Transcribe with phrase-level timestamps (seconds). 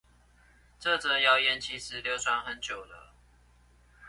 [0.79, 3.13] 這則謠言其實流傳很久了